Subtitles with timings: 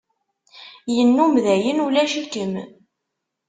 [0.95, 2.53] Yennum dayen ulac-ikem.